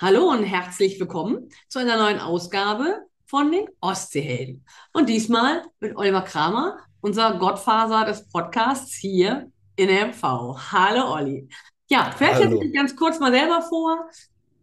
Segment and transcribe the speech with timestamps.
[0.00, 4.66] Hallo und herzlich willkommen zu einer neuen Ausgabe von den Ostseehelden.
[4.92, 10.72] Und diesmal mit Oliver Kramer, unser Gottfaser des Podcasts hier in MV.
[10.72, 11.48] Hallo Olli.
[11.88, 14.10] Ja, stellst du dich ganz kurz mal selber vor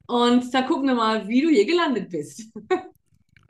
[0.07, 2.51] und da gucken wir mal, wie du hier gelandet bist.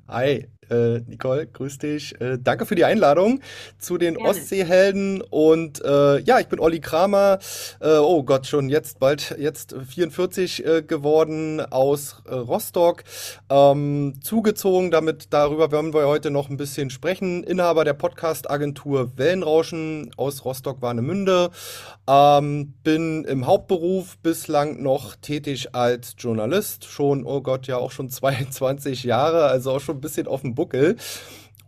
[0.08, 2.20] Hi, äh, Nicole, grüß dich.
[2.22, 3.42] Äh, danke für die Einladung
[3.78, 4.30] zu den Gerne.
[4.30, 5.22] Ostseehelden.
[5.22, 7.40] Und äh, ja, ich bin Olli Kramer.
[7.80, 13.04] Äh, oh Gott, schon jetzt bald jetzt 44 äh, geworden aus äh, Rostock.
[13.50, 17.44] Ähm, zugezogen, damit darüber werden wir heute noch ein bisschen sprechen.
[17.44, 21.52] Inhaber der Podcast-Agentur Wellenrauschen aus Rostock-Warnemünde.
[22.08, 26.86] Ähm, bin im Hauptberuf bislang noch tätig als Journalist.
[26.86, 30.56] Schon, oh Gott, ja auch schon 22 Jahre, also auch schon ein bisschen auf dem
[30.62, 30.96] Buckel.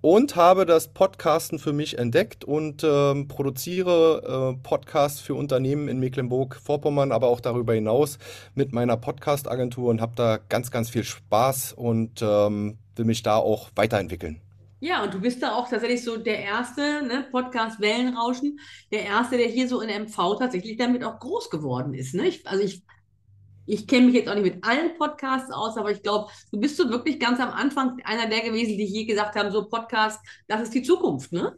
[0.01, 5.97] Und habe das Podcasten für mich entdeckt und ähm, produziere äh, Podcasts für Unternehmen in
[5.99, 8.19] Mecklenburg-Vorpommern, aber auch darüber hinaus
[8.53, 13.37] mit meiner Podcast-Agentur und habe da ganz, ganz viel Spaß und ähm, will mich da
[13.37, 14.41] auch weiterentwickeln.
[14.81, 18.59] Ja, und du bist da auch tatsächlich so der erste, ne, Podcast Wellenrauschen,
[18.91, 22.13] der erste, der hier so in MV tatsächlich damit auch groß geworden ist.
[22.13, 22.27] Ne?
[22.27, 22.83] Ich, also ich
[23.65, 26.77] ich kenne mich jetzt auch nicht mit allen Podcasts aus, aber ich glaube, du bist
[26.77, 30.61] so wirklich ganz am Anfang einer der gewesen, die hier gesagt haben, so Podcast, das
[30.61, 31.57] ist die Zukunft, ne?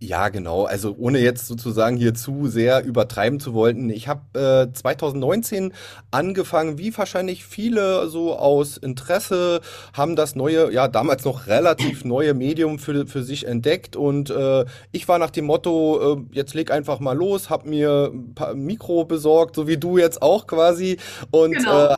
[0.00, 0.64] Ja, genau.
[0.64, 3.90] Also ohne jetzt sozusagen hier zu sehr übertreiben zu wollen.
[3.90, 5.72] Ich habe äh, 2019
[6.12, 9.60] angefangen, wie wahrscheinlich viele so aus Interesse,
[9.92, 13.96] haben das neue, ja damals noch relativ neue Medium für, für sich entdeckt.
[13.96, 18.12] Und äh, ich war nach dem Motto, äh, jetzt leg einfach mal los, hab mir
[18.12, 20.98] ein paar Mikro besorgt, so wie du jetzt auch quasi.
[21.32, 21.86] Und Genau.
[21.86, 21.94] äh,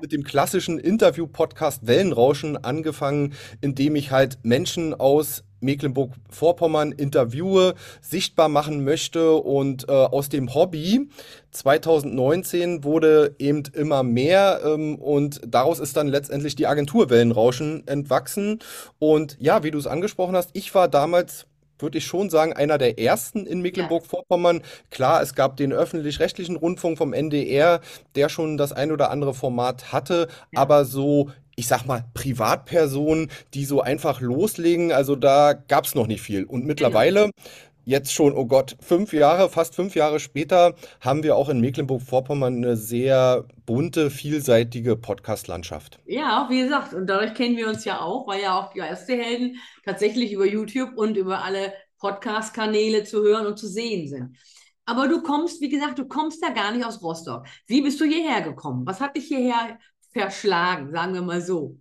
[0.00, 8.84] mit dem klassischen Interview-Podcast Wellenrauschen angefangen, indem ich halt Menschen aus Mecklenburg-Vorpommern interviewe, sichtbar machen
[8.84, 11.08] möchte und äh, aus dem Hobby
[11.52, 18.60] 2019 wurde eben immer mehr ähm, und daraus ist dann letztendlich die Agentur Wellenrauschen entwachsen.
[18.98, 21.46] Und ja, wie du es angesprochen hast, ich war damals
[21.82, 24.62] würde ich schon sagen, einer der ersten in Mecklenburg-Vorpommern.
[24.90, 27.80] Klar, es gab den öffentlich-rechtlichen Rundfunk vom NDR,
[28.14, 30.60] der schon das ein oder andere Format hatte, ja.
[30.60, 36.06] aber so, ich sag mal, Privatpersonen, die so einfach loslegen, also da gab es noch
[36.06, 36.44] nicht viel.
[36.44, 36.68] Und Genau.
[36.68, 37.30] mittlerweile,
[37.84, 42.56] jetzt schon, oh Gott, fünf Jahre, fast fünf Jahre später, haben wir auch in Mecklenburg-Vorpommern
[42.56, 45.98] eine sehr bunte, vielseitige Podcast-Landschaft.
[46.06, 49.56] Ja, wie gesagt, und dadurch kennen wir uns ja auch, weil ja auch die Helden
[49.84, 54.36] tatsächlich über YouTube und über alle Podcast-Kanäle zu hören und zu sehen sind.
[54.86, 57.46] Aber du kommst, wie gesagt, du kommst ja gar nicht aus Rostock.
[57.66, 58.86] Wie bist du hierher gekommen?
[58.86, 59.78] Was hat dich hierher
[60.12, 61.78] verschlagen, sagen wir mal so?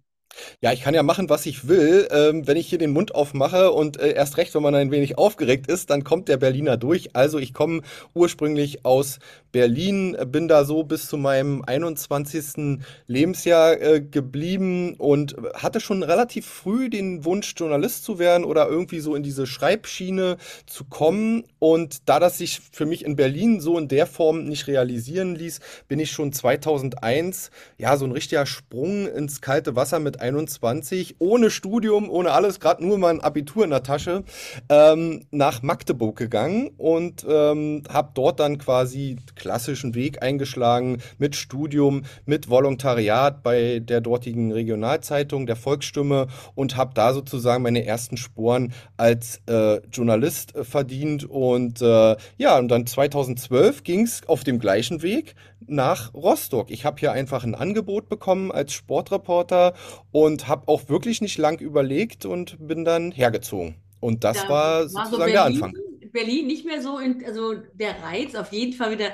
[0.62, 2.07] Ja, ich kann ja machen, was ich will.
[2.12, 5.17] Ähm, wenn ich hier den Mund aufmache und äh, erst recht, wenn man ein wenig
[5.17, 7.16] aufgeregt ist, dann kommt der Berliner durch.
[7.16, 7.81] Also ich komme
[8.13, 9.19] ursprünglich aus
[9.51, 12.79] Berlin, bin da so bis zu meinem 21.
[13.07, 19.00] Lebensjahr äh, geblieben und hatte schon relativ früh den Wunsch, Journalist zu werden oder irgendwie
[19.00, 21.44] so in diese Schreibschiene zu kommen.
[21.57, 25.59] Und da das sich für mich in Berlin so in der Form nicht realisieren ließ,
[25.88, 31.50] bin ich schon 2001, ja, so ein richtiger Sprung ins kalte Wasser mit 21, ohne
[31.50, 34.24] Studium, ohne alles, gerade nur mein Abitur in der Tasche,
[34.69, 42.03] ähm, nach Magdeburg gegangen und ähm, habe dort dann quasi klassischen Weg eingeschlagen mit Studium,
[42.25, 48.74] mit Volontariat bei der dortigen Regionalzeitung, der Volksstimme und habe da sozusagen meine ersten Sporen
[48.97, 54.59] als äh, Journalist äh, verdient und äh, ja, und dann 2012 ging es auf dem
[54.59, 55.35] gleichen Weg
[55.68, 56.72] nach Rostock.
[56.72, 59.74] Ich habe hier einfach ein Angebot bekommen als Sportreporter
[60.12, 63.75] und habe auch wirklich nicht lang überlegt und bin dann hergezogen.
[64.00, 65.74] Und das Da war war so sozusagen der Berlin, Anfang.
[66.12, 69.12] Berlin nicht mehr so in, also der Reiz auf jeden Fall wieder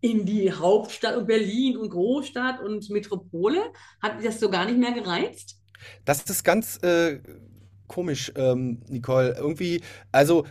[0.00, 3.72] in die Hauptstadt und Berlin und Großstadt und Metropole.
[4.00, 5.56] Hat das so gar nicht mehr gereizt?
[6.04, 7.20] Das ist ganz äh,
[7.88, 9.34] komisch, ähm, Nicole.
[9.36, 9.80] Irgendwie,
[10.12, 10.44] also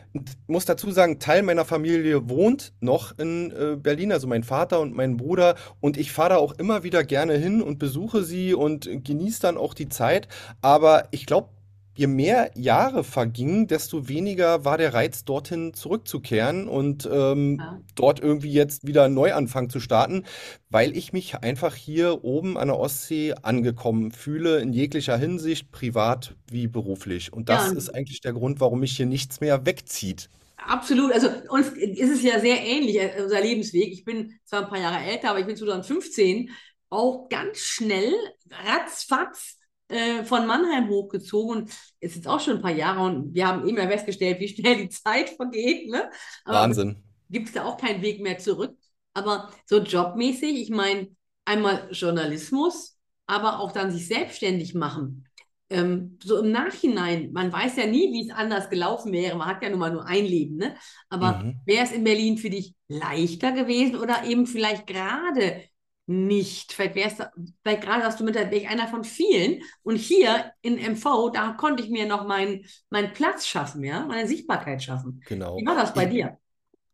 [0.48, 4.96] muss dazu sagen, Teil meiner Familie wohnt noch in äh, Berlin, also mein Vater und
[4.96, 5.56] mein Bruder.
[5.80, 9.58] Und ich fahre da auch immer wieder gerne hin und besuche sie und genieße dann
[9.58, 10.28] auch die Zeit.
[10.62, 11.50] Aber ich glaube,
[11.98, 17.82] je mehr Jahre vergingen, desto weniger war der Reiz, dorthin zurückzukehren und ähm, Ja.
[17.96, 20.24] dort irgendwie jetzt wieder einen Neuanfang zu starten,
[20.70, 26.36] weil ich mich einfach hier oben an der Ostsee angekommen fühle, in jeglicher Hinsicht, privat
[26.52, 27.34] wie beruflich.
[27.34, 30.30] Und Ja, das ist und eigentlich der Grund, warum mich hier nichts mehr wegzieht.
[30.58, 31.12] absolut.
[31.14, 33.92] Also uns ist es ja sehr ähnlich, äh, unser Lebensweg.
[33.94, 36.50] Ich bin zwar ein paar Jahre älter, aber ich bin 2015
[36.90, 38.14] auch ganz schnell,
[38.50, 39.58] ratzfatz,
[39.90, 41.64] äh, von Mannheim hochgezogen.
[41.64, 41.70] Und
[42.00, 44.48] es ist jetzt auch schon ein paar Jahre und wir haben eben ja festgestellt, wie
[44.48, 46.10] schnell die Zeit vergeht, ne?
[46.46, 47.04] Aber Wahnsinn.
[47.30, 48.78] gibt es da auch keinen Weg mehr zurück.
[49.14, 51.08] Aber so jobmäßig, ich meine,
[51.46, 52.94] einmal Journalismus.
[53.30, 55.28] aber auch dann sich selbstständig machen.
[55.70, 59.36] Ähm, so im Nachhinein, man weiß ja nie, wie es anders gelaufen wäre.
[59.38, 60.76] Man hat ja nun mal nur ein Leben, ne?
[61.10, 61.60] Aber Mhm.
[61.66, 65.62] wäre es in Berlin für dich leichter gewesen oder eben vielleicht gerade
[66.08, 66.74] nicht?
[66.74, 67.32] Vielleicht wärst du,
[67.64, 69.62] vielleicht gerade sagst du mit, wäre ich einer von vielen.
[69.84, 74.28] Und hier in MV, da konnte ich mir noch meinen meinen Platz schaffen, ja, meine
[74.28, 75.24] Sichtbarkeit schaffen.
[75.26, 75.54] Genau.
[75.56, 76.40] Wie war das bei Ich, dir?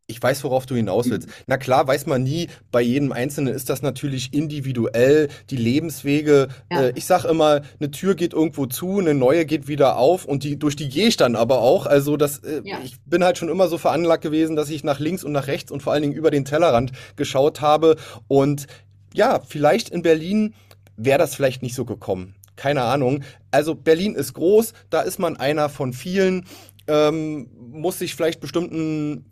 [0.06, 1.28] Ich weiß, worauf du hinaus willst.
[1.46, 2.48] Na klar, weiß man nie.
[2.70, 5.28] Bei jedem Einzelnen ist das natürlich individuell.
[5.50, 6.48] Die Lebenswege.
[6.70, 10.26] Äh, Ja, ich sag immer, eine Tür geht irgendwo zu, eine neue geht wieder auf
[10.26, 11.86] und die, durch die gehe ich dann aber auch.
[11.86, 15.00] Also das, äh, ja, ich bin halt schon immer so veranlagt gewesen, dass ich nach
[15.00, 17.96] links und nach rechts und vor allen Dingen über den Tellerrand geschaut habe.
[18.28, 18.66] Und
[19.14, 20.54] ja, vielleicht in Berlin
[20.96, 22.34] wäre das vielleicht nicht so gekommen.
[22.56, 23.24] Keine Ahnung.
[23.50, 26.44] Also Berlin ist groß, da ist man einer von vielen
[26.86, 29.24] ähm, muss sich vielleicht bestimmten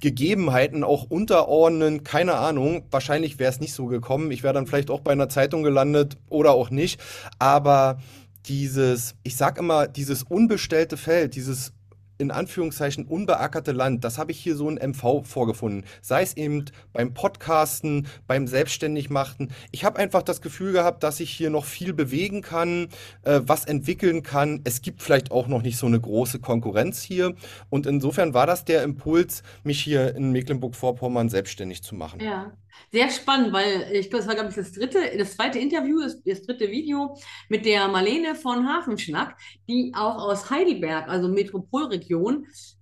[0.00, 2.84] Gegebenheiten auch unterordnen, keine Ahnung.
[2.90, 4.30] Wahrscheinlich wäre es nicht so gekommen.
[4.30, 7.00] Ich wäre dann vielleicht auch bei einer Zeitung gelandet oder auch nicht.
[7.38, 7.98] Aber
[8.46, 11.72] dieses, ich sag immer, dieses unbestellte Feld, dieses
[12.18, 15.84] in Anführungszeichen unbeackerte Land, das habe ich hier so in MV vorgefunden.
[16.02, 19.52] Sei es eben beim Podcasten, beim Selbstständigmachen.
[19.70, 22.88] Ich habe einfach das Gefühl gehabt, dass ich hier noch viel bewegen kann,
[23.22, 24.60] äh, was entwickeln kann.
[24.64, 27.34] Es gibt vielleicht auch noch nicht so eine große Konkurrenz hier.
[27.70, 32.20] Und insofern war das der Impuls, mich hier in Mecklenburg-Vorpommern selbstständig zu machen.
[32.20, 32.52] ja.
[32.92, 36.22] Sehr spannend, weil ich glaube, das war, glaube ich, das dritte, das zweite Interview, das,
[36.22, 37.16] das dritte Video
[37.48, 39.36] mit der Marlene von Hafenschnack,
[39.68, 42.07] die auch aus Heidelberg, also Metropolregion,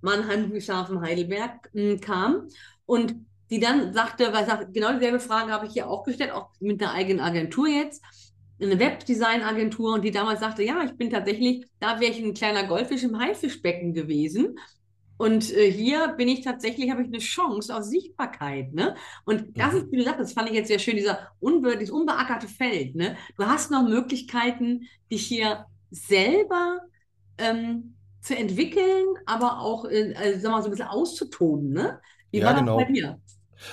[0.01, 2.49] Mannheim, Ludwigshafen, Heidelberg, m, kam
[2.87, 3.15] und
[3.51, 6.83] die dann sagte, weil sagt, genau dieselbe Frage habe ich hier auch gestellt, auch mit
[6.83, 8.03] einer eigenen Agentur jetzt,
[8.61, 12.65] eine Webdesign-Agentur und die damals sagte, ja, ich bin tatsächlich, da wäre ich ein kleiner
[12.67, 14.57] Goldfisch im Haifischbecken gewesen.
[15.19, 18.97] Und äh, hier bin ich tatsächlich, habe ich eine Chance auf Sichtbarkeit, ne?
[19.25, 19.93] Und das ist, Mhm.
[19.93, 23.17] wie du sagst, das fand ich jetzt sehr schön, dieser unbe dieses unbeackerte Feld, ne?
[23.39, 26.81] Du hast noch Möglichkeiten, dich hier selber
[27.39, 27.96] ähm,
[28.27, 32.01] zu entwickeln, aber auch, äh, also, sag mal, so ein bisschen auszutoben, ne?
[32.31, 32.93] Wie Ja, war das bei genau.
[32.93, 33.21] dir?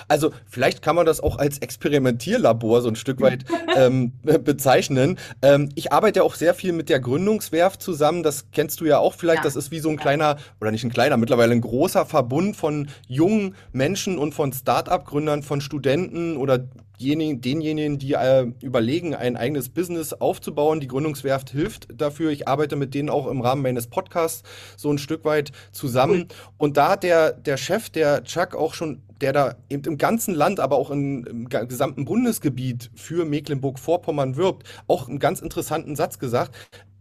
[0.08, 3.44] Also vielleicht kann man das auch als Experimentierlabor so ein Stück weit
[3.76, 5.18] ähm, be- bezeichnen.
[5.42, 8.22] Ähm, ich arbeite ja auch sehr viel mit der Gründungswerft zusammen.
[8.22, 9.44] Das kennst du ja auch vielleicht.
[9.44, 12.56] Das Ja, ist wie so ein kleiner, oder nicht ein kleiner, mittlerweile ein großer Verbund
[12.56, 16.64] von jungen Menschen und von Start-up-Gründern, von Studenten oder
[16.96, 20.78] jenigen, denjenigen, die äh, überlegen, ein eigenes Business aufzubauen.
[20.80, 22.30] Die Gründungswerft hilft dafür.
[22.30, 24.42] Ich arbeite mit denen auch im Rahmen meines Podcasts
[24.76, 26.28] so ein Stück weit zusammen.
[26.56, 30.34] Und da hat der, der Chef, der Chuck, auch schon, der da eben im ganzen
[30.34, 36.18] Land, aber auch in, im gesamten Bundesgebiet für Mecklenburg-Vorpommern wirbt, auch einen ganz interessanten Satz
[36.18, 36.54] gesagt.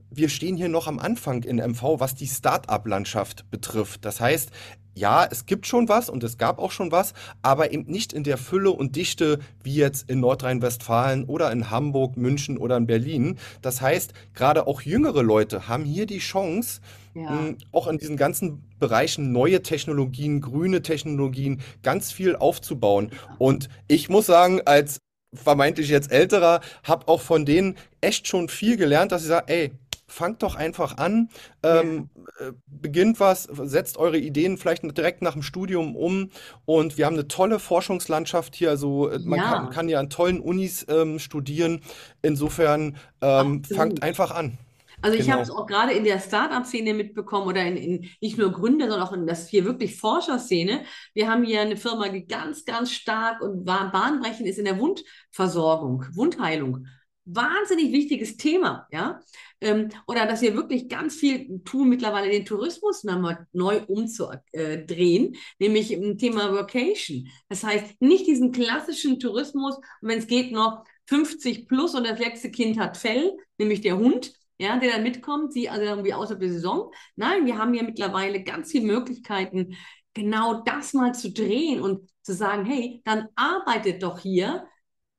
[0.10, 4.06] Wir stehen hier noch am Anfang in MV, was die Start-up-Landschaft betrifft.
[4.06, 4.52] Das heißt,
[4.96, 8.24] ja, es gibt schon was und es gab auch schon was, aber eben nicht in
[8.24, 13.38] der Fülle und Dichte wie jetzt in Nordrhein-Westfalen oder in Hamburg, München oder in Berlin.
[13.62, 16.82] Das heißt, gerade auch jüngere Leute haben hier die Chance,
[17.14, 23.12] Ja, mh, auch in diesen ganzen Bereichen neue Technologien, grüne Technologien, ganz viel aufzubauen.
[23.38, 25.00] Und ich muss sagen, als
[25.34, 29.72] vermeintlich jetzt älterer, habe auch von denen echt schon viel gelernt, dass sie sagen, ey,
[30.08, 31.30] fangt doch einfach an,
[31.70, 32.10] ja, ähm,
[32.40, 36.30] äh, beginnt was, setzt eure Ideen vielleicht direkt nach dem Studium um.
[36.66, 38.70] Und wir haben eine tolle Forschungslandschaft hier.
[38.70, 41.82] Also äh, man kann, ja, kann ja an tollen Unis ähm, studieren.
[42.22, 44.58] Insofern ähm, fangt einfach an.
[45.02, 45.58] Also ich habe es Genau.
[45.58, 49.28] auch gerade in der Start-up-Szene mitbekommen oder in, in nicht nur Gründer, sondern auch in
[49.28, 50.84] das hier wirklich Forscherszene.
[51.14, 54.80] Wir haben hier eine Firma, die ganz, ganz stark und ba- bahnbrechend ist in der
[54.80, 56.88] Wundversorgung, Wundheilung.
[57.26, 59.20] Wahnsinnig wichtiges Thema, ja.
[59.62, 65.92] Ähm, oder dass wir wirklich ganz viel tun, mittlerweile den Tourismus nochmal neu umzudrehen, nämlich
[65.92, 67.30] im Thema Workation.
[67.48, 72.52] Das heißt, nicht diesen klassischen Tourismus, wenn es geht, noch 50 plus und das letzte
[72.52, 76.52] Kind hat Fell, nämlich der Hund ja, der dann mitkommt, sie also irgendwie außerhalb der
[76.52, 76.92] Saison.
[77.16, 79.76] Nein, wir haben ja mittlerweile ganz viele Möglichkeiten,
[80.14, 84.68] genau das mal zu drehen und zu sagen, hey, dann arbeitet doch hier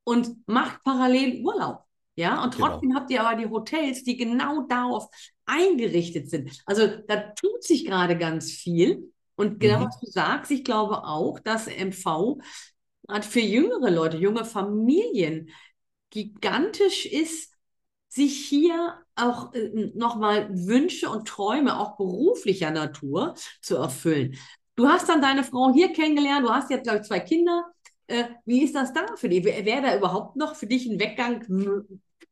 [0.04, 1.83] und macht parallel Urlaub.
[2.16, 2.54] Ja, und Genau.
[2.54, 5.08] trotzdem habt ihr aber die Hotels, die genau darauf
[5.46, 6.62] eingerichtet sind.
[6.66, 9.12] Also da tut sich gerade ganz viel.
[9.36, 9.86] Und genau Mhm.
[9.86, 12.38] was du sagst, ich glaube auch, dass MV
[13.08, 15.50] gerade für jüngere Leute, junge Familien
[16.10, 17.52] gigantisch ist,
[18.08, 24.36] sich hier auch äh, nochmal Wünsche und Träume, auch beruflicher Natur, zu erfüllen.
[24.76, 27.64] Du hast dann deine Frau hier kennengelernt, du hast jetzt, glaube ich, zwei Kinder.
[28.06, 29.44] Äh, wie ist das da für dich?
[29.44, 31.42] Wäre da überhaupt noch für dich ein Weggang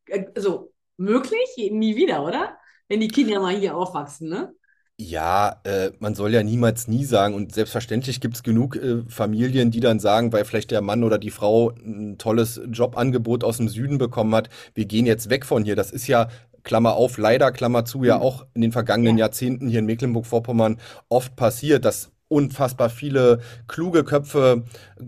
[0.07, 1.41] äh, so möglich?
[1.71, 2.59] Nie wieder, oder?
[2.89, 4.55] Wenn die Kinder mal hier aufwachsen, ne?
[4.99, 9.71] Ja, äh, man soll ja niemals nie sagen und selbstverständlich gibt es genug äh, Familien,
[9.73, 13.69] die dann sagen, weil vielleicht der Mann oder die Frau ein tolles Jobangebot aus dem
[13.69, 15.75] Süden bekommen hat, wir gehen jetzt weg von hier.
[15.77, 16.29] Das ist ja,
[16.63, 18.21] Klammer auf, leider, Klammer zu, ja Hm.
[18.21, 24.03] auch in den vergangenen Ja, Jahrzehnten hier in Mecklenburg-Vorpommern oft passiert, dass unfassbar viele kluge
[24.05, 24.65] Köpfe,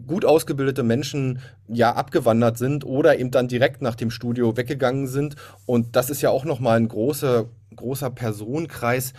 [0.06, 5.36] gut ausgebildete Menschen ja abgewandert sind oder eben dann direkt nach dem Studio weggegangen sind.
[5.66, 9.14] Und das ist ja auch nochmal ein großer, großer Personenkreis,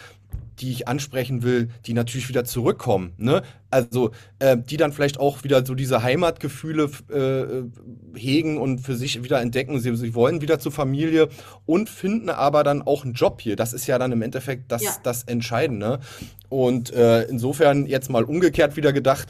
[0.59, 3.43] die ich ansprechen will, die natürlich wieder zurückkommen, ne?
[3.69, 9.21] Also, äh, die dann vielleicht auch wieder so diese Heimatgefühle äh, hegen und für sich
[9.21, 9.79] wieder entdecken.
[9.79, 11.27] Sie, sie wollen wieder zur Familie
[11.65, 13.57] und finden aber dann auch einen Job hier.
[13.57, 14.77] Das ist ja dann im Endeffekt ja.
[14.77, 15.99] das, das Entscheidende.
[16.47, 19.27] Und äh, insofern jetzt mal umgekehrt wieder gedacht,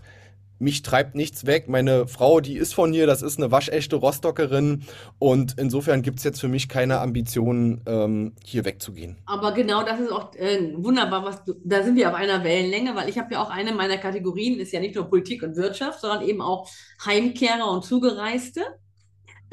[0.65, 1.69] mich treibt nichts weg.
[1.69, 4.83] Meine Frau, die ist von hier, das ist eine waschechte Rostockerin.
[5.19, 9.15] Und insofern gibt es jetzt für mich keine Ambitionen, ähm, hier wegzugehen.
[9.27, 12.95] Aber genau das ist auch äh, wunderbar, was du, da sind wir auf einer Wellenlänge,
[12.95, 16.01] weil ich habe ja auch eine meiner Kategorien, ist ja nicht nur Politik und Wirtschaft,
[16.01, 16.67] sondern eben auch
[17.05, 18.61] Heimkehrer und Zugereiste.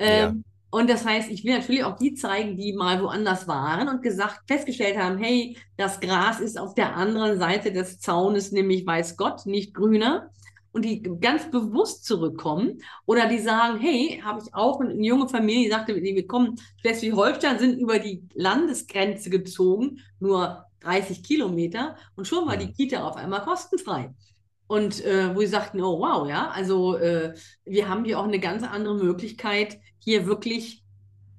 [0.00, 0.28] Ja.
[0.28, 4.02] Ähm, und das heißt, ich will natürlich auch die zeigen, die mal woanders waren und
[4.02, 9.19] gesagt, festgestellt haben, hey, das Gras ist auf der anderen Seite des Zaunes, nämlich weiß
[9.19, 10.31] Gott, nicht grüner.
[10.73, 15.64] Und die ganz bewusst zurückkommen oder die sagen, hey, habe ich auch eine junge Familie,
[15.64, 22.47] die sagte, wir kommen Schleswig-Holstein, sind über die Landesgrenze gezogen, nur 30 Kilometer und schon
[22.47, 22.73] war die.
[22.73, 24.14] Kita auf einmal kostenfrei.
[24.67, 28.41] Und äh, wo sie sagten, oh wow, ja, also äh, wir haben hier auch eine
[28.41, 30.82] ganz andere Möglichkeit, hier wirklich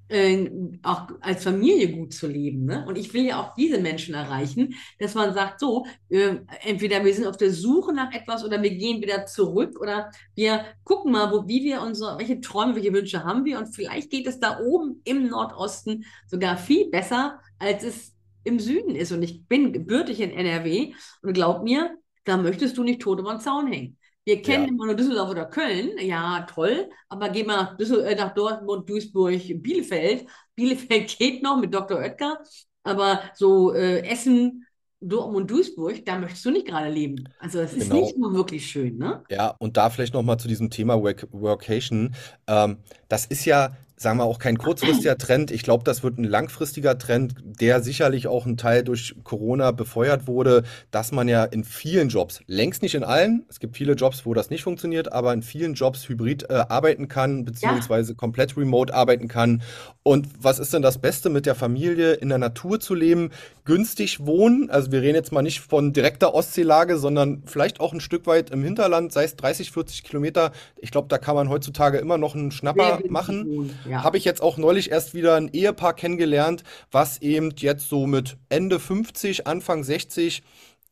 [0.08, 0.50] äh,
[0.82, 2.64] auch als Familie gut zu leben.
[2.64, 2.84] Ne?
[2.86, 7.14] Und ich will ja auch diese Menschen erreichen, dass man sagt, so, äh, entweder wir
[7.14, 11.32] sind auf der Suche nach etwas oder wir gehen wieder zurück oder wir gucken mal,
[11.32, 14.60] wo, wie wir unsere, welche Träume, welche Wünsche haben wir und vielleicht geht es da
[14.60, 19.12] oben im Nordosten sogar viel besser, als es im Süden ist.
[19.12, 20.92] Und ich bin gebürtig in NRW
[21.22, 23.98] und glaub mir, da möchtest du nicht tot über den Zaun hängen.
[24.24, 24.68] Wir kennen Ja.
[24.68, 25.98] immer nur Düsseldorf oder Köln.
[25.98, 26.90] Ja, toll.
[27.08, 30.26] Aber geh mal nach, Düssel äh, nach Dortmund, Duisburg, Bielefeld.
[30.54, 31.98] Bielefeld geht noch mit Dr.
[31.98, 32.38] Oetker.
[32.84, 34.66] Aber so äh, Essen,
[35.00, 37.28] Dortmund, Duisburg, da möchtest du nicht gerade leben.
[37.38, 38.28] Also es ist nicht Genau.
[38.28, 39.24] nur wirklich schön, ne?
[39.28, 42.14] Ja, und da vielleicht nochmal zu diesem Thema Work Workation.
[42.46, 42.78] Ähm,
[43.08, 45.50] das ist ja, sagen wir, auch kein kurzfristiger Trend.
[45.50, 50.28] Ich glaube, das wird ein langfristiger Trend, der sicherlich auch ein Teil durch Corona befeuert
[50.28, 54.24] wurde, dass man ja in vielen Jobs, längst nicht in allen, es gibt viele Jobs,
[54.26, 58.56] wo das nicht funktioniert, aber in vielen Jobs hybrid äh, arbeiten kann, Ja, beziehungsweise komplett
[58.56, 59.62] remote arbeiten kann.
[60.02, 63.30] Und was ist denn das Beste mit der Familie, in der Natur zu leben,
[63.64, 64.68] günstig wohnen?
[64.68, 68.50] Also wir reden jetzt mal nicht von direkter Ostseelage, sondern vielleicht auch ein Stück weit
[68.50, 70.52] im Hinterland, sei es 30, 40 Kilometer.
[70.76, 73.46] Ich glaube, da kann man heutzutage immer noch einen Schnapper machen.
[73.48, 73.78] wohnen.
[73.94, 74.02] Ja.
[74.02, 78.36] Habe ich jetzt auch neulich erst wieder ein Ehepaar kennengelernt, was eben jetzt so mit
[78.48, 80.42] Ende 50, Anfang 60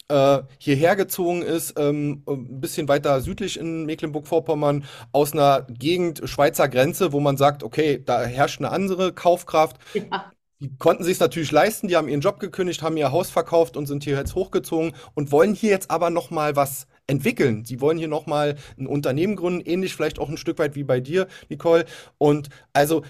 [0.07, 6.69] äh, hierher gezogen ist, ähm, ein bisschen weiter südlich in Mecklenburg-Vorpommern, aus einer Gegend Schweizer
[6.69, 9.79] Grenze, wo man sagt, okay, da herrscht eine andere Kaufkraft.
[9.95, 10.31] Ja.
[10.61, 13.87] Die konnten sich natürlich leisten, die haben ihren Job gekündigt, haben ihr Haus verkauft und
[13.87, 17.65] sind hier jetzt hochgezogen und wollen hier jetzt aber noch mal was entwickeln.
[17.65, 20.85] Sie wollen hier noch mal ein Unternehmen gründen, ähnlich vielleicht auch ein Stück weit wie
[20.85, 21.85] bei dir, Nicole.
[22.19, 23.03] Und also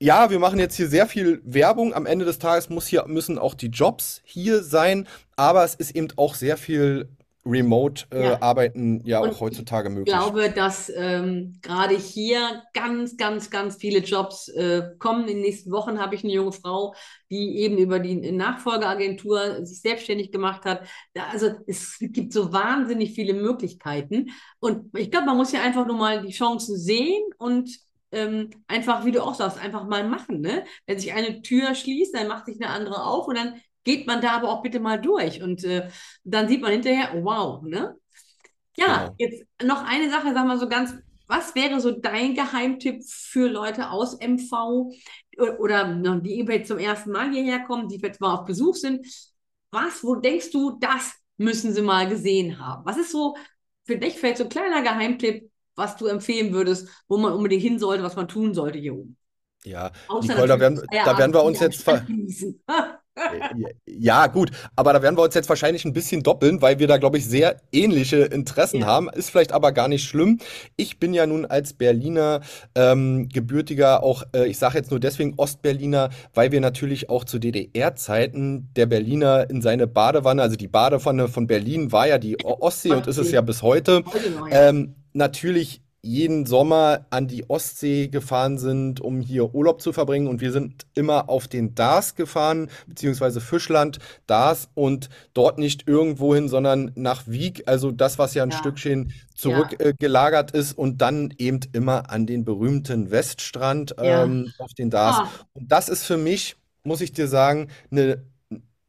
[0.00, 1.94] ja, wir machen jetzt hier sehr viel Werbung.
[1.94, 5.94] Am Ende des Tages muss hier, müssen auch die Jobs hier sein, aber es ist
[5.94, 7.08] eben auch sehr viel
[7.44, 7.50] Ja.
[7.50, 10.14] Remote-Arbeiten ja Und auch ich heutzutage möglich.
[10.14, 15.22] glaube, dass ähm, gerade hier ganz, ganz, ganz viele Jobs äh, kommen.
[15.22, 16.94] In den nächsten Wochen habe ich eine junge Frau,
[17.30, 20.86] die eben über die Nachfolgeagentur sich selbstständig gemacht hat.
[21.14, 24.30] Da, also es gibt so wahnsinnig viele Möglichkeiten.
[24.60, 27.70] Und ich glaube, man muss ja einfach nur mal die Chancen sehen und
[28.12, 30.64] ähm, einfach, wie du auch sagst, einfach mal machen, ne?
[30.86, 34.20] Wenn sich eine Tür schließt, dann macht sich eine andere auf und dann geht man
[34.20, 35.42] da aber auch bitte mal durch.
[35.42, 35.88] Und äh,
[36.24, 37.96] dann sieht man hinterher, wow, ne?
[38.76, 39.14] Ja, Genau.
[39.18, 40.94] jetzt noch eine Sache, sag mal so ganz,
[41.26, 44.90] was wäre so dein Geheimtipp für Leute aus MV
[45.58, 45.84] oder
[46.20, 49.06] die eben jetzt zum ersten Mal hierher kommen, die jetzt mal auf Besuch sind?
[49.70, 52.84] Was, wo denkst du, das müssen sie mal gesehen haben?
[52.84, 53.36] Was ist so
[53.84, 57.78] für dich vielleicht so ein kleiner Geheimtipp, was du empfehlen würdest, wo man unbedingt hin
[57.78, 59.16] sollte, was man tun sollte hier oben?
[59.64, 62.04] Ja, Außer Nicole, da werden, da werden wir uns jetzt ver
[63.86, 66.96] Ja, gut, aber da werden wir uns jetzt wahrscheinlich ein bisschen doppeln, weil wir da,
[66.96, 69.08] glaube ich, sehr ähnliche Interessen Ja, haben.
[69.10, 70.38] Ist vielleicht aber gar nicht schlimm.
[70.76, 72.40] Ich bin ja nun als Berliner
[72.74, 77.38] ähm, gebürtiger, auch äh, ich sage jetzt nur deswegen Ostberliner, weil wir natürlich auch zu
[77.38, 82.92] DDR-Zeiten der Berliner in seine Badewanne, also die Badewanne von Berlin war ja die Ostsee
[82.92, 84.04] und ist es ja bis heute,
[84.50, 90.26] ähm, natürlich jeden Sommer an die Ostsee gefahren sind, um hier Urlaub zu verbringen.
[90.26, 96.34] Und wir sind immer auf den Dars gefahren, beziehungsweise Fischland, Dars und dort nicht irgendwo
[96.34, 99.12] hin, sondern nach Wieg, also das, was ja ein Ja, Stückchen
[99.44, 104.24] ja, zurückgelagert ist und dann eben immer an den berühmten Weststrand ja.
[104.24, 105.18] ähm, auf den Dars.
[105.18, 108.24] Ah, Und das ist für mich, muss ich dir sagen, eine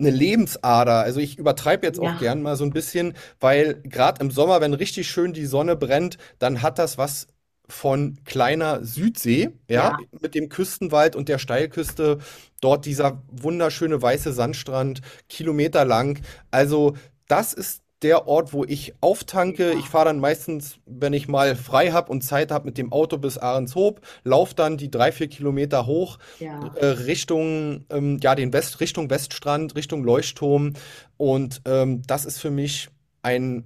[0.06, 1.00] eine Lebensader.
[1.02, 4.62] Also ich übertreibe jetzt auch ja, gern mal so ein bisschen, weil gerade im Sommer,
[4.62, 7.28] wenn richtig schön die Sonne brennt, dann hat das was
[7.70, 12.20] von kleiner Südsee, ja, ja, mit dem Küstenwald und der Steilküste.
[12.62, 16.20] Dort dieser wunderschöne weiße Sandstrand, kilometerlang.
[16.52, 16.96] Also
[17.28, 19.74] das ist der Ort, wo ich auftanke.
[19.74, 23.18] Ich fahre dann meistens, wenn ich mal frei habe und Zeit habe, mit dem Auto
[23.18, 28.54] bis Ahrenshoop, laufe dann die drei, vier Kilometer hoch ja, äh, Richtung, ähm, ja, den
[28.54, 30.74] West, Richtung Weststrand, Richtung Leuchtturm.
[31.18, 32.90] Und ähm, das ist für mich
[33.22, 33.64] ein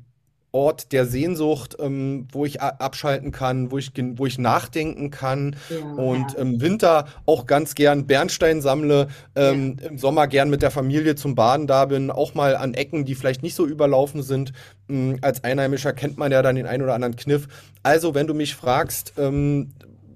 [0.58, 5.78] Ort der Sehnsucht, ähm, wo ich abschalten kann, wo ich, wo ich nachdenken kann ja,
[5.78, 6.62] und im herrlich.
[6.62, 11.36] Winter auch ganz gern Bernstein sammle, Ja, ähm, im Sommer gern mit der Familie zum
[11.36, 14.52] Baden da bin, auch mal an Ecken, die vielleicht nicht so überlaufen sind.
[14.90, 17.48] Ähm, als Einheimischer kennt man ja dann den einen oder anderen Kniff.
[17.84, 19.70] Also, wenn du mich fragst, ähm,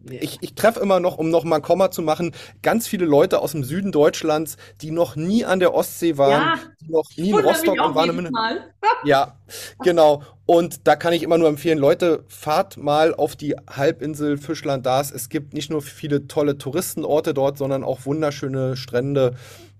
[0.10, 3.40] ich, ich treffe immer noch, um noch mal ein Komma zu machen, ganz viele Leute
[3.40, 7.30] aus dem Süden Deutschlands, die noch nie an der Ostsee waren, Ja, die noch nie
[7.32, 8.32] in Rostock und Warnemünde.
[8.32, 8.74] Mal.
[9.04, 9.36] Ja,
[9.84, 10.22] genau.
[10.46, 15.12] Und da kann ich immer nur empfehlen, Leute, fahrt mal auf die Halbinsel Fischland-Dars.
[15.12, 19.36] Es gibt nicht nur viele tolle Touristenorte dort, sondern auch wunderschöne Strände.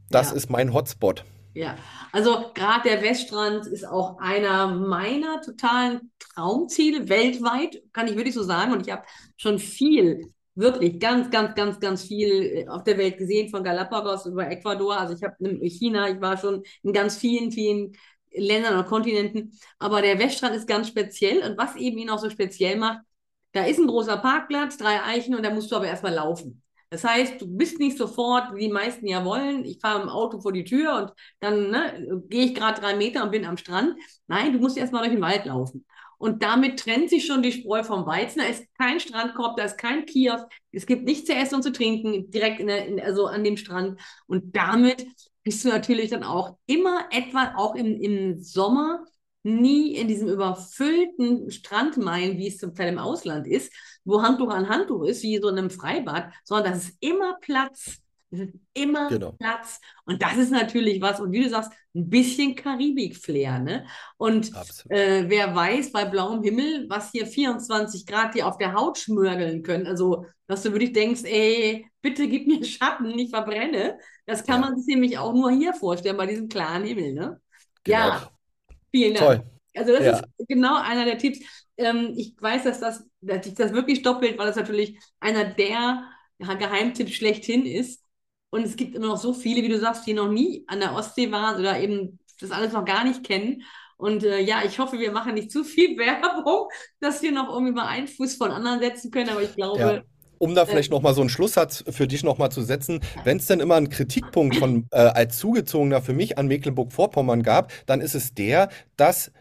[0.10, 0.38] Das Ja.
[0.38, 1.24] ist mein Hotspot.
[1.54, 1.76] Ja,
[2.14, 8.44] also gerade der Weststrand ist auch einer meiner totalen Traumziele weltweit, kann ich wirklich so
[8.44, 8.72] sagen.
[8.72, 9.04] Und ich habe
[9.36, 14.26] schon viel, wirklich ganz, ganz, ganz, ganz viel äh, auf der Welt gesehen, von Galapagos
[14.28, 14.98] über Ecuador.
[14.98, 17.98] Also ich habe in China, ich war schon in ganz vielen, vielen
[18.34, 19.52] Ländern und Kontinenten.
[19.78, 21.44] Aber der Weststrand ist ganz speziell.
[21.44, 23.02] Und was eben ihn auch so speziell macht,
[23.52, 26.61] da ist ein großer Parkplatz, drei Eichen, und da musst du aber erstmal laufen.
[26.92, 30.42] Das heißt, du bist nicht sofort, wie die meisten ja wollen, ich fahre im Auto
[30.42, 33.96] vor die Tür und dann ne, gehe ich gerade drei Meter und bin am Strand.
[34.28, 35.86] Nein, du musst erstmal durch den Wald laufen.
[36.18, 38.40] Und damit trennt sich schon die Spreu vom Weizen.
[38.42, 41.72] Da ist kein Strandkorb, da ist kein Kiosk, es gibt nichts zu essen und zu
[41.72, 44.00] trinken direkt in der, in, also an dem Strand.
[44.28, 45.08] Und damit
[45.44, 49.06] bist du natürlich dann auch immer etwa, auch im, im Sommer,
[49.44, 53.74] nie in diesem überfüllten Strandmeilen, wie es zum Teil im Ausland ist,
[54.06, 57.98] wo Handtuch an Handtuch ist, wie so in einem Freibad, sondern das ist immer Platz.
[58.32, 59.80] Es ist immer Genau, Platz.
[60.06, 63.86] Und das ist natürlich was, und wie du sagst, ein bisschen Karibik-Flair, ne?
[64.18, 64.54] Und
[64.90, 69.64] äh, wer weiß bei blauem Himmel, was hier 24 Grad dir auf der Haut schmörgeln
[69.64, 69.88] können.
[69.88, 73.98] Also, dass du wirklich denkst, ey, bitte gib mir Schatten, ich verbrenne.
[74.26, 77.42] Das kann Ja, man sich nämlich auch nur hier vorstellen, bei diesem klaren Himmel, ne?
[77.84, 78.12] genau.
[78.12, 78.32] Ja,
[78.92, 79.36] Vielen Dank.
[79.36, 79.61] Toll.
[79.76, 81.40] Also das ist Ja, genau einer der Tipps.
[81.78, 86.04] Ähm, ich weiß, dass das, dass sich das wirklich doppelt, weil das natürlich einer der
[86.40, 88.04] ja, Geheimtipps schlechthin ist.
[88.50, 90.94] Und es gibt immer noch so viele, wie du sagst, die noch nie an der
[90.94, 93.64] Ostsee waren oder eben das alles noch gar nicht kennen.
[93.98, 96.68] Und äh, ja, ich hoffe, wir machen nicht zu viel Werbung,
[97.00, 99.30] dass wir noch irgendwie mal einen Fuß von anderen setzen können.
[99.30, 99.92] Aber ich ja.
[99.92, 100.04] glaube,
[100.40, 103.00] Um da äh, vielleicht noch mal so einen Schlusssatz für dich noch mal zu setzen,
[103.24, 107.72] wenn es denn immer einen Kritikpunkt von äh, als Zugezogener für mich an Mecklenburg-Vorpommern gab,
[107.86, 109.32] dann ist es der, dass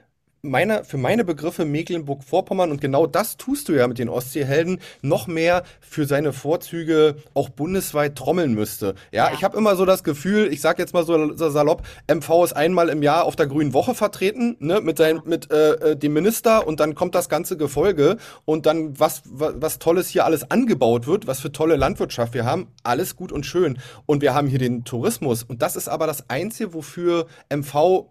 [0.43, 5.27] meiner, für meine Begriffe Mecklenburg-Vorpommern, und genau das tust du ja mit den Ostseehelden, noch
[5.27, 8.95] mehr für seine Vorzüge auch bundesweit trommeln müsste.
[9.13, 12.45] Ja, ich ja, habe immer so das Gefühl, ich sag jetzt mal so, salopp, MV
[12.45, 15.73] ist einmal im Jahr auf der Grünen Woche vertreten, ne, mit, sein, ja, mit äh,
[15.73, 20.09] äh, dem Minister und dann kommt das ganze Gefolge und dann was, was, was Tolles
[20.09, 23.79] hier alles angebaut wird, was für tolle Landwirtschaft wir haben, alles gut und schön.
[24.07, 28.07] Und wir haben hier den Tourismus und das ist aber das Einzige, wofür MV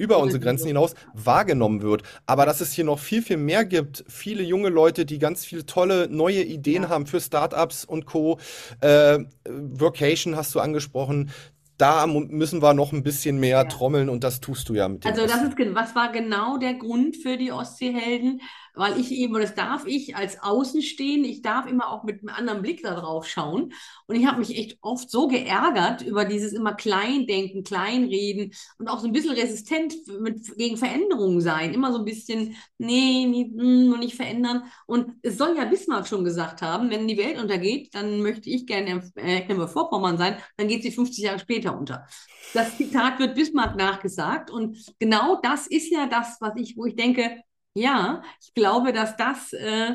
[0.00, 2.02] über unsere Grenzen hinaus wahrgenommen wird.
[2.24, 5.66] Aber dass es hier noch viel, viel mehr gibt, viele junge Leute, die ganz viele
[5.66, 6.88] tolle neue Ideen ja.
[6.88, 8.38] haben für Startups und Co.
[8.80, 11.30] Äh, Workation hast du angesprochen.
[11.76, 13.64] Da müssen wir noch ein bisschen mehr ja.
[13.64, 16.74] trommeln und das tust du ja mit den Also das ist, was war genau der
[16.74, 18.40] Grund für die Ostseehelden?
[18.80, 22.62] Weil ich eben, das darf ich als Außenstehende, ich darf immer auch mit einem anderen
[22.62, 23.74] Blick da drauf schauen.
[24.06, 29.00] Und ich habe mich echt oft so geärgert über dieses immer Kleindenken, Kleinreden und auch
[29.00, 31.74] so ein bisschen resistent mit, gegen Veränderungen sein.
[31.74, 34.62] Immer so ein bisschen, nee, nie, mm, und nicht verändern.
[34.86, 38.64] Und es soll ja Bismarck schon gesagt haben, wenn die Welt untergeht, dann möchte ich
[38.64, 42.06] gerne in äh, Mecklenburg-Vorpommern sein, dann geht sie 50 Jahre später unter.
[42.54, 46.96] Das Zitat wird Bismarck nachgesagt und genau das ist ja das, was ich, wo ich
[46.96, 47.42] denke,
[47.74, 49.94] ja, ich glaube, dass das äh,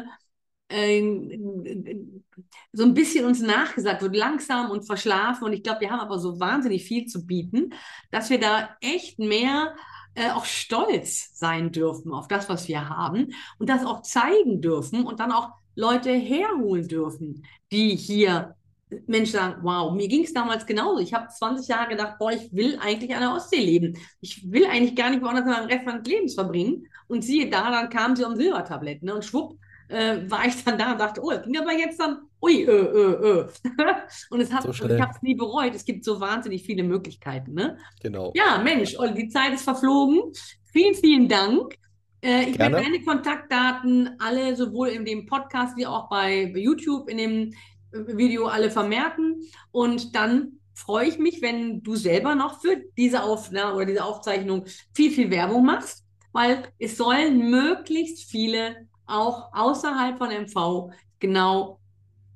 [0.70, 1.38] äh,
[2.72, 5.46] so ein bisschen uns nachgesagt wird, langsam und verschlafen.
[5.46, 7.74] Und ich glaube, wir haben aber so wahnsinnig viel zu bieten,
[8.12, 9.76] dass wir da echt mehr
[10.16, 15.06] äh, auch stolz sein dürfen auf das, was wir haben und das auch zeigen dürfen
[15.06, 18.56] und dann auch Leute herholen dürfen, die hier
[19.08, 21.00] Menschen sagen, wow, mir ging es damals genauso.
[21.02, 23.98] Ich habe 20 Jahre gedacht, boah, ich will eigentlich an der Ostsee leben.
[24.22, 26.88] Ich will eigentlich gar nicht woanders in meinem Rest meines Lebens verbringen.
[27.08, 29.04] Und siehe da, dann kamen sie um Silbertablett.
[29.04, 29.16] Ne?
[29.16, 32.18] Und schwupp, äh, war ich dann da und dachte, oh, das ging aber jetzt dann,
[32.42, 33.48] ui, äh, äh, äh.
[34.30, 35.76] und es hat, So ich habe es nie bereut.
[35.76, 37.54] Es gibt so wahnsinnig viele Möglichkeiten.
[37.54, 37.78] Ne?
[38.02, 38.32] Genau.
[38.36, 40.32] Ja, Mensch, Olli, die Zeit ist verflogen.
[40.72, 41.76] Vielen, vielen Dank.
[42.22, 47.18] Äh, ich werde deine Kontaktdaten alle sowohl in dem Podcast wie auch bei YouTube in
[47.18, 47.54] dem
[47.92, 49.42] äh, Video alle vermerken.
[49.72, 54.66] Und dann freue ich mich, wenn du selber noch für diese Aufnahme oder diese Aufzeichnung
[54.94, 56.05] viel, viel Werbung machst,
[56.36, 61.80] weil es sollen möglichst viele auch außerhalb von MV genau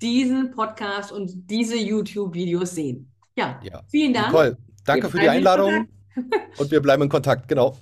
[0.01, 3.11] diesen Podcast und diese YouTube-Videos sehen.
[3.35, 3.81] Ja, Ja.
[3.89, 4.27] vielen Dank.
[4.27, 5.89] Nicole, danke für die Einladung
[6.57, 7.49] und wir bleiben in Kontakt.
[7.49, 7.75] Genau.